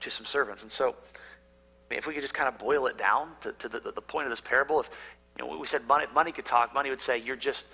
[0.00, 0.64] to some servants.
[0.64, 3.68] And so, I mean, if we could just kind of boil it down to, to
[3.68, 4.90] the, the point of this parable, if,
[5.38, 7.68] you know, we said money, if money could talk, money would say, You're just,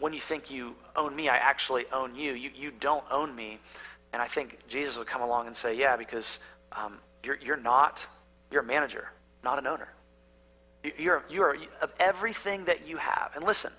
[0.00, 2.32] when you think you own me, I actually own you.
[2.32, 3.60] You, you don't own me.
[4.12, 6.40] And I think Jesus would come along and say, Yeah, because
[6.72, 8.04] um, you're, you're not,
[8.50, 9.08] you're a manager.
[9.44, 9.94] not an owner.
[10.98, 13.32] You're, you're of everything that you have.
[13.34, 13.72] And listen,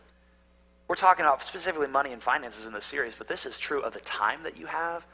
[0.87, 3.93] we're talking about specifically money and finances in this series, but this is true of
[3.93, 5.05] the time that you have,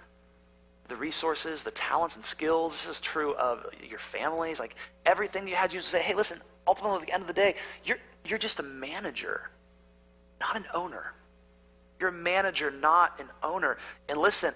[0.88, 2.73] the resources, the talents and skills.
[2.73, 4.60] This is true of your families.
[4.60, 7.56] Like everything you had, you say, hey, listen, ultimately at the end of the day,
[7.84, 9.50] you're, you're just a manager,
[10.39, 11.13] not an owner.
[12.00, 13.78] You're a manager, not an owner.
[14.08, 14.54] And listen,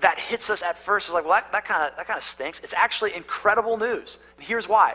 [0.00, 1.08] that hits us at first.
[1.08, 2.60] It's like, well, that, that kind of that kind of stinks.
[2.60, 4.18] It's actually incredible news.
[4.36, 4.94] And here's why,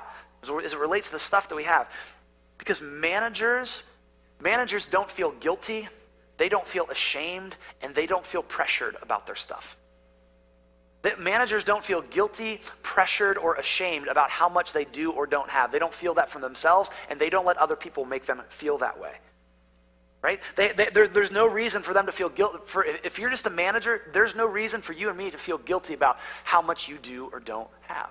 [0.50, 1.90] as it relates to the stuff that we have.
[2.58, 3.84] Because managers,
[4.42, 5.88] managers don't feel guilty,
[6.38, 9.78] they don't feel ashamed, and they don't feel pressured about their stuff.
[11.04, 15.50] That managers don't feel guilty, pressured, or ashamed about how much they do or don't
[15.50, 15.72] have.
[15.72, 18.78] They don't feel that from themselves, and they don't let other people make them feel
[18.80, 19.14] that way.
[20.22, 20.42] Right?
[20.56, 22.58] They, they, there, there's no reason for them to feel guilty.
[22.66, 25.60] For, if you're just a manager, there's no reason for you and me to feel
[25.60, 28.10] guilty about how much you do or don't have.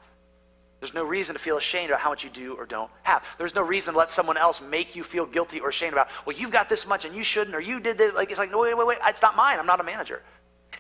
[0.81, 3.27] There's no reason to feel ashamed about how much you do or don't have.
[3.39, 6.37] There's no reason to let someone else make you feel guilty or ashamed about, well,
[6.37, 8.15] you've got this much and you shouldn't, or you did this.
[8.15, 9.59] Like, it's like, no, wait, wait, wait, it's not mine.
[9.59, 10.23] I'm not a manager.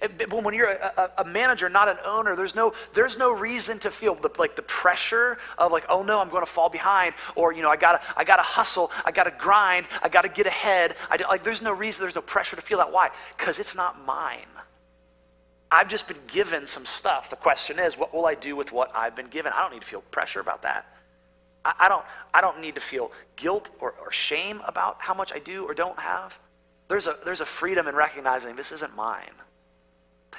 [0.00, 3.90] But when you're a, a, manager, not an owner, there's no, there's no reason to
[3.90, 7.52] feel the, like the pressure of like, oh no, I'm going to fall behind, or
[7.52, 10.96] you know, I gotta, I gotta hustle, I gotta grind, I gotta get ahead.
[11.08, 12.92] I, like, there's no reason, there's no pressure to feel that.
[12.92, 13.10] Why?
[13.38, 14.44] Because it's not mine.
[15.70, 17.30] I've just been given some stuff.
[17.30, 19.52] The question is, what will I do with what I've been given?
[19.54, 20.86] I don't need to feel pressure about that.
[21.64, 25.32] I, I don't, I don't need to feel guilt or, or shame about how much
[25.32, 26.38] I do or don't have.
[26.88, 29.32] There's a, there's a freedom in recognizing this isn't mine.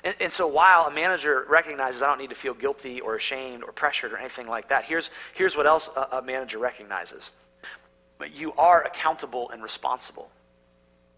[0.03, 3.63] And, and, so while a manager recognizes I don't need to feel guilty or ashamed
[3.63, 7.31] or pressured or anything like that, here's, here's what else a, a manager recognizes.
[8.33, 10.29] You are accountable and responsible.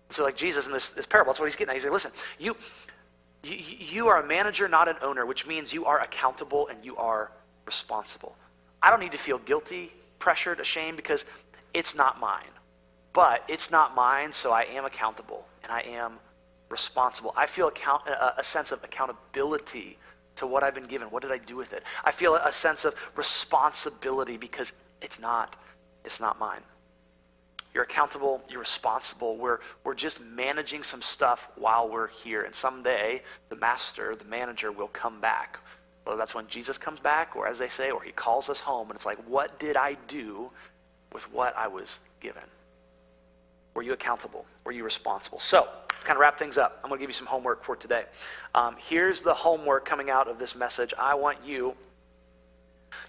[0.10, 1.76] So like Jesus in this, this parable, that's what he's getting at.
[1.76, 2.56] He's like, listen, you,
[3.44, 6.98] you, you are a manager, not an owner, which means you are accountable and you
[6.98, 7.32] are
[7.66, 8.36] responsible.
[8.82, 11.26] I don't need to feel guilty, pressured, ashamed because
[11.74, 12.52] it's not mine.
[13.14, 16.14] But it's not mine, so I am accountable and I am
[16.70, 17.34] responsible.
[17.36, 19.98] I feel account, a, sense of accountability
[20.36, 21.10] to what I've been given.
[21.10, 21.84] What did I do with it?
[22.04, 25.56] I feel a sense of responsibility because it's not,
[26.06, 26.62] it's not mine.
[27.74, 29.38] You're accountable, you're responsible.
[29.38, 32.44] We're, we're just managing some stuff while we're here.
[32.44, 35.60] And someday, the master, the manager, will come back.
[36.04, 38.90] Whether that's when Jesus comes back, or as they say, or he calls us home.
[38.90, 40.50] And it's like, what did I do
[41.14, 42.44] with what I was given?
[43.76, 44.46] Were you accountable?
[44.64, 45.40] Were you responsible?
[45.40, 47.76] So, to kind of wrap things up, I'm going to give you some homework for
[47.76, 48.06] today.
[48.56, 50.94] Um, here's the homework coming out of this message.
[50.98, 51.76] I want you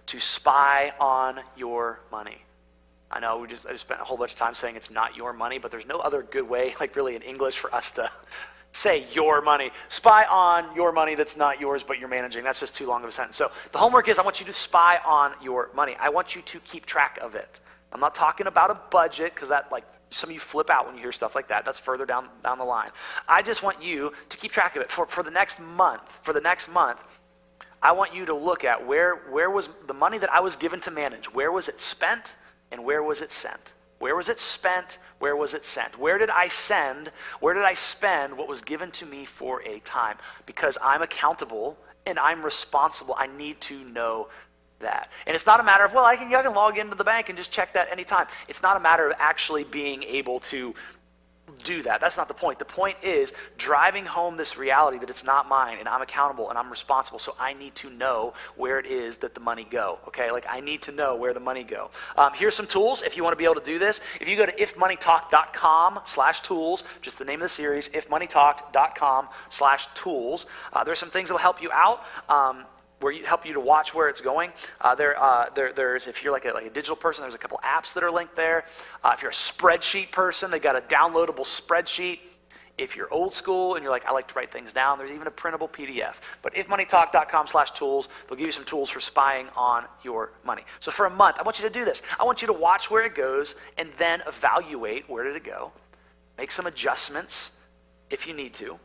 [0.06, 2.42] to spy on your money.
[3.10, 5.16] I know we just I just spent a whole bunch of time saying it's not
[5.16, 8.10] your money, but there's no other good way, like really in English, for us to
[8.72, 9.70] say your money.
[9.88, 12.44] Spy on your money that's not yours, but you're managing.
[12.44, 13.36] That's just too long of a sentence.
[13.36, 15.96] So the homework is I want you to spy on your money.
[15.98, 17.60] I want you to keep track of it.
[17.92, 20.96] I'm not talking about a budget because that like some of you flip out when
[20.96, 21.64] you hear stuff like that.
[21.64, 22.90] That's further down, down the line.
[23.28, 24.90] I just want you to keep track of it.
[24.90, 27.20] For, for the next month, for the next month,
[27.82, 30.80] I want you to look at where, where was the money that I was given
[30.80, 32.34] to manage, where was it spent
[32.70, 33.72] and where was it sent?
[33.98, 34.98] Where was it spent?
[35.18, 35.98] Where was it sent?
[35.98, 37.08] Where did I send?
[37.40, 40.16] Where did I spend what was given to me for a time?
[40.46, 43.14] Because I'm accountable and I'm responsible.
[43.18, 44.28] I need to know
[44.78, 45.10] that.
[45.26, 47.28] And it's not a matter of, well, I can, I can log into the bank
[47.28, 48.26] and just check that anytime.
[48.48, 50.74] It's not a matter of actually being able to
[51.64, 52.00] do that.
[52.00, 52.58] That's not the point.
[52.58, 56.58] The point is driving home this reality that it's not mine and I'm accountable and
[56.58, 57.18] I'm responsible.
[57.18, 59.98] So I need to know where it is that the money go.
[60.08, 61.90] Okay, like I need to know where the money go.
[62.16, 64.00] Um, here's some tools if you want to be able to do this.
[64.20, 70.46] If you go to ifmoneytalk.com/tools, just the name of the series, ifmoneytalk.com/tools.
[70.72, 72.04] Uh, there's some things that'll help you out.
[72.28, 72.64] Um,
[73.00, 74.52] where you help you to watch where it's going.
[74.80, 77.38] Uh, there, uh, there, there's if you're like a, like a digital person, there's a
[77.38, 78.64] couple apps that are linked there.
[79.02, 82.20] Uh, if you're a spreadsheet person, they've got a downloadable spreadsheet.
[82.78, 85.26] If you're old school and you're like, I like to write things down, there's even
[85.26, 86.16] a printable PDF.
[86.40, 90.62] But ifmoneytalk.com slash tools, they'll give you some tools for spying on your money.
[90.78, 92.02] So for a month, I want you to do this.
[92.18, 95.72] I want you to watch where it goes and then evaluate where did it go.
[96.38, 97.50] Make some adjustments
[98.08, 98.78] if you need to.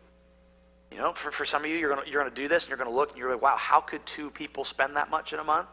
[0.92, 2.78] You know, for, for some of you, you're going you're gonna do this and you're
[2.78, 5.40] going to look and you're like, wow, how could two people spend that much in
[5.40, 5.68] a month?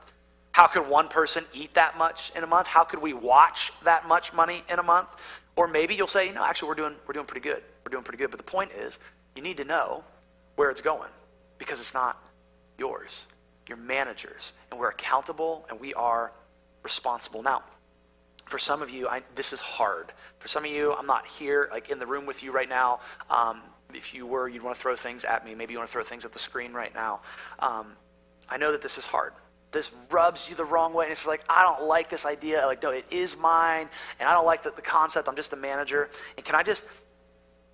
[0.52, 2.66] How could one person eat that much in a month?
[2.66, 5.08] How could we watch that much money in a month?
[5.56, 7.62] Or maybe you'll say, know, actually, we're doing, we're doing pretty good.
[7.84, 8.30] We're doing pretty good.
[8.30, 8.98] But the point is,
[9.34, 10.04] you need to know
[10.56, 11.10] where it's going
[11.58, 12.22] because it's not
[12.78, 13.26] yours.
[13.66, 16.32] You're managers, and we're accountable and we are
[16.82, 17.42] responsible.
[17.42, 17.62] Now,
[18.46, 20.12] for some of you, I, this is hard.
[20.38, 23.00] For some of you, I'm not here, like in the room with you right now.
[23.30, 23.62] Um,
[23.94, 25.54] if you were, you'd want to throw things at me.
[25.54, 27.20] Maybe you want to throw things at the screen right now.
[27.58, 27.96] Um,
[28.48, 29.32] I know that this is hard.
[29.72, 31.06] this rubs you the wrong way.
[31.06, 32.64] And it's like, I don't like this idea.
[32.66, 33.88] Like, no, it is mine.
[34.20, 35.28] And I don't like the, the concept.
[35.28, 36.08] I'm just a manager.
[36.36, 36.84] And can I just,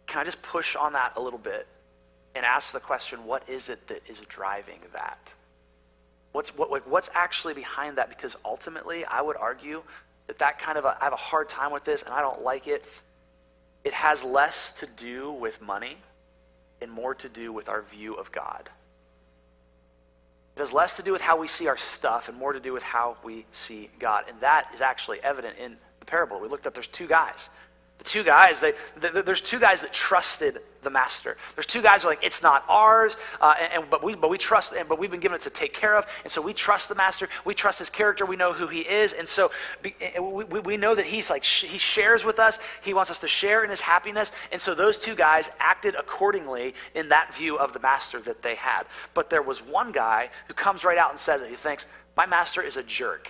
[0.07, 1.67] can I just push on that a little bit
[2.35, 5.35] and ask the question, what is it that is driving that?
[6.33, 8.09] What's, what, like, what's actually behind that?
[8.09, 9.83] Because ultimately, I would argue
[10.29, 12.43] that that kind of, a, I have a hard time with this and I don't
[12.43, 12.85] like it.
[13.85, 15.97] It has less to do with money
[16.81, 18.69] and more to do with our view of God.
[20.57, 22.73] It has less to do with how we see our stuff and more to do
[22.73, 24.25] with how we see God.
[24.29, 26.41] And that is actually evident in the parable.
[26.41, 27.49] We looked at there's two guys.
[27.99, 31.37] The two guys, they, they, there's two guys that trusted the master.
[31.57, 34.31] There's two guys who are like, it's not ours, uh, and, and, but we but
[34.31, 36.53] we trust, and, but we've been given it to take care of, and so we
[36.53, 37.29] trust the master.
[37.45, 38.25] We trust his character.
[38.25, 39.51] We know who he is, and so
[39.83, 42.61] be, we, we know that he's like sh- he shares with us.
[42.83, 46.75] He wants us to share in his happiness, and so those two guys acted accordingly
[46.95, 48.85] in that view of the master that they had.
[49.15, 51.51] But there was one guy who comes right out and says it.
[51.51, 51.87] He thinks,
[52.17, 53.29] my master is a jerk.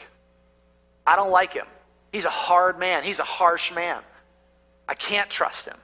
[1.06, 1.66] I don't like him.
[2.12, 3.04] He's a hard man.
[3.04, 4.02] He's a harsh man.
[4.88, 5.76] I can't trust him.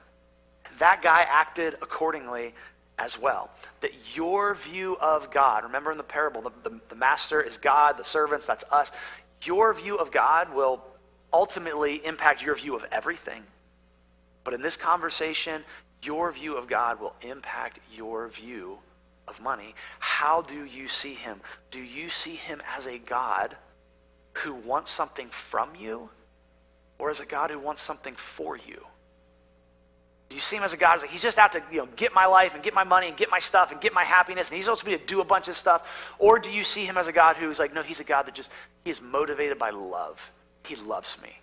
[0.79, 2.53] That guy acted accordingly
[2.97, 3.49] as well.
[3.81, 7.97] That your view of God, remember in the parable, the, the, the, master is God,
[7.97, 8.91] the servants, that's us.
[9.43, 10.83] Your view of God will
[11.31, 13.43] ultimately impact your view of everything.
[14.43, 15.63] But in this conversation,
[16.01, 18.79] your view of God will impact your view
[19.27, 19.75] of money.
[19.99, 21.41] How do you see him?
[21.71, 23.55] Do you see him as a God
[24.33, 26.09] who wants something from you
[26.99, 28.85] or as a God who wants something for you?
[30.29, 31.01] Do you see him as a God?
[31.01, 33.15] Like he's just out to you know get my life and get my money and
[33.15, 35.55] get my stuff and get my happiness, and he's also to do a bunch of
[35.55, 36.13] stuff.
[36.19, 38.35] Or do you see him as a God who's like, no, he's a God that
[38.35, 38.51] just
[38.83, 40.31] he is motivated by love.
[40.65, 41.39] He loves me.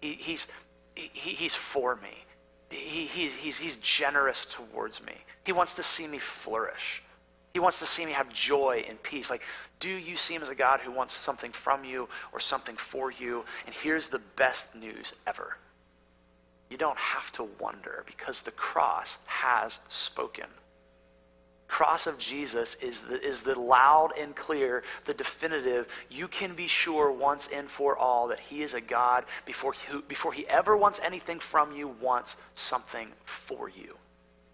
[0.00, 0.46] He, he's
[0.94, 2.24] he, he's for me.
[2.70, 5.12] He, he's, he's, he's generous towards me.
[5.44, 7.02] He wants to see me flourish.
[7.52, 9.30] He wants to see me have joy and peace.
[9.30, 9.42] Like,
[9.78, 13.12] do you see him as a God who wants something from you or something for
[13.12, 13.44] you?
[13.66, 15.56] And here's the best news ever
[16.74, 20.46] you don't have to wonder because the cross has spoken.
[21.68, 25.86] Cross of Jesus is the, is the loud and clear, the definitive.
[26.10, 30.00] You can be sure once and for all that He is a God before he,
[30.08, 33.96] before he ever wants anything from you, wants something for you.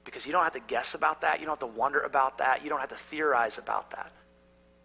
[0.04, 1.40] Because you don't have to guess about that.
[1.40, 2.62] You don't have to wonder about that.
[2.62, 4.12] You don't have to theorize about that.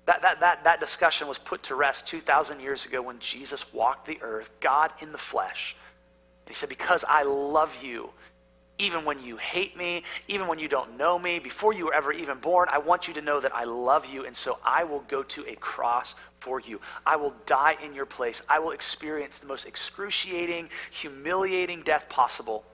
[0.05, 4.05] That, that, that, that discussion was put to rest 2,000 years ago when Jesus walked
[4.05, 5.75] the earth, God in the flesh
[6.47, 8.09] he said, Because I love you,
[8.77, 12.11] even when you hate me, even when you don't know me, before you were ever
[12.11, 14.99] even born, I want you to know that I love you, and so I will
[15.07, 16.81] go to a cross for you.
[17.05, 18.41] I will die in your place.
[18.49, 22.65] I will experience the most excruciating, humiliating death possible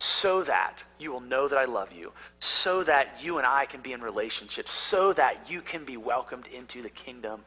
[0.00, 3.80] so that you will know that I love you, so that you and I can
[3.80, 7.40] be in relationship, so that you can be welcomed into the kingdom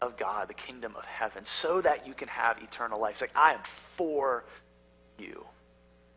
[0.00, 3.12] of God, the kingdom of heaven, so that you can have eternal life.
[3.12, 4.44] It's like, I am for
[5.18, 5.44] you.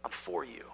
[0.04, 0.66] I'm for you.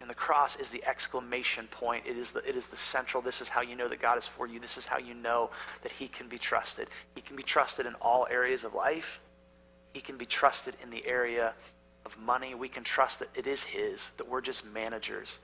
[0.00, 2.04] And the cross is the exclamation point.
[2.06, 3.22] It is the, it is the central.
[3.22, 4.60] This is how you know that God is for you.
[4.60, 5.50] This is how you know
[5.82, 6.88] that He can be trusted.
[7.14, 9.20] He can be trusted in all areas of life.
[9.94, 11.54] He can be trusted in the area
[12.04, 12.54] of money.
[12.54, 15.38] We can trust that it is His, that we're just managers.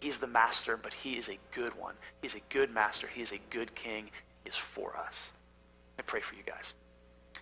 [0.00, 1.94] He's the master, but He is a good one.
[2.20, 3.06] He's a good master.
[3.06, 4.10] He is a good king.
[4.44, 5.30] He is for us.
[5.98, 6.74] I pray for you guys.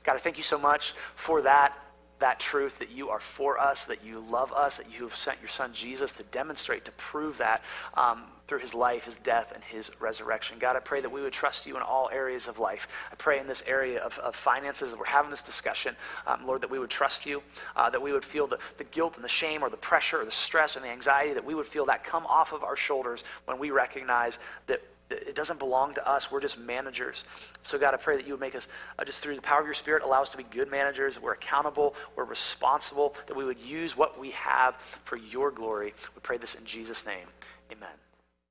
[0.05, 1.77] God, I thank you so much for that
[2.19, 5.41] that truth that you are for us, that you love us, that you have sent
[5.41, 7.63] your son Jesus to demonstrate, to prove that
[7.95, 10.59] um, through his life, his death, and his resurrection.
[10.59, 13.09] God, I pray that we would trust you in all areas of life.
[13.13, 15.95] I pray in this area of, of finances, that we're having this discussion,
[16.27, 17.43] um, Lord, that we would trust you,
[17.77, 20.25] uh, that we would feel the, the guilt and the shame or the pressure or
[20.25, 23.23] the stress and the anxiety, that we would feel that come off of our shoulders
[23.45, 26.31] when we recognize that it doesn't belong to us.
[26.31, 27.25] We're just managers.
[27.63, 29.67] So, God, I pray that you would make us, uh, just through the power of
[29.67, 33.45] your Spirit, allow us to be good managers, that we're accountable, we're responsible, that we
[33.45, 35.95] would use what we have for your glory.
[36.15, 37.27] We pray this in Jesus' name.
[37.73, 38.08] Amen.